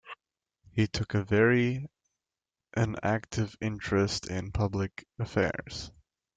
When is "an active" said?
2.75-3.55